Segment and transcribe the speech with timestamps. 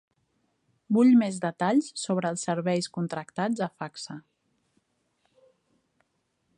[0.95, 4.19] Vull més detalls sobre els serveis contractats a Facsa.